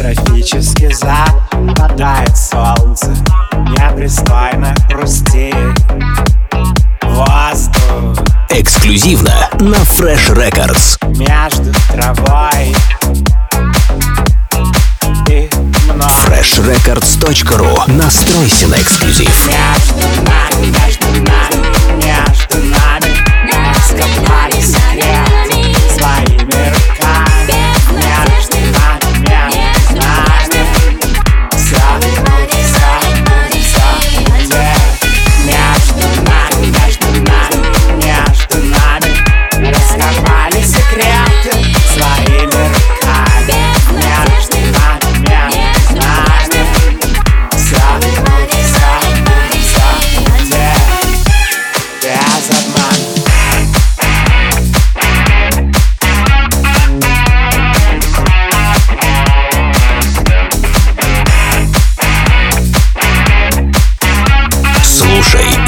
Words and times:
Катастрофически 0.00 0.90
западает 0.94 2.34
солнце 2.34 3.14
Непристойно 3.52 4.74
хрустеет 4.88 5.78
воздух 7.02 8.24
Эксклюзивно 8.48 9.50
на 9.60 9.76
Fresh 9.76 10.34
Records. 10.34 10.96
Между 11.18 11.70
травой 11.88 12.74
и 15.28 15.50
мной 15.84 16.08
freshrecords.ru 16.26 17.92
Настройся 17.92 18.68
на 18.68 18.76
эксклюзив. 18.76 19.28
Между 19.46 20.22
нами, 20.22 20.74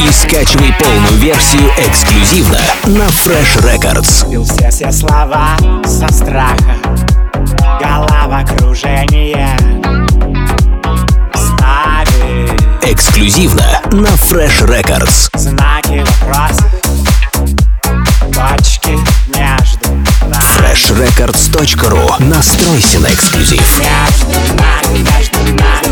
и 0.07 0.11
скачивай 0.11 0.75
полную 0.79 1.17
версию 1.19 1.71
эксклюзивно 1.79 2.59
на 2.87 3.05
Fresh 3.09 3.61
Records. 3.63 4.45
Все, 4.45 4.71
все 4.71 4.93
слова 4.93 5.57
со 5.85 6.13
страха. 6.13 6.77
Головокружение 7.81 9.57
Ставит 11.35 12.63
Эксклюзивно 12.83 13.81
на 13.93 14.09
Fresh 14.09 14.67
Records. 14.67 15.29
знаки 15.37 16.05
вопроса. 16.21 16.65
Точки 18.33 18.99
между 19.37 19.93
нами. 19.93 20.43
Freshrecords.ru 20.59 22.25
Настройся 22.25 22.99
на 23.01 23.09
эксклюзив. 23.09 23.61
Между 23.79 24.55
нами, 24.55 24.99
между 24.99 25.39
нами 25.55 25.92